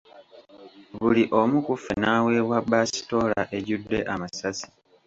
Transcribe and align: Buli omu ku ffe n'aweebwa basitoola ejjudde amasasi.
Buli 0.99 1.23
omu 1.39 1.57
ku 1.65 1.73
ffe 1.77 1.93
n'aweebwa 2.01 2.57
basitoola 2.71 3.41
ejjudde 3.57 3.97
amasasi. 4.13 4.67